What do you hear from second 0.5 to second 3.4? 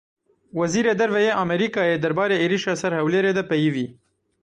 Wezîrê Derve yê Amerîkayê derbarê êrişa ser Hewlêrê